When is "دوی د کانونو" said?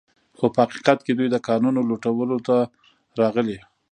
1.19-1.79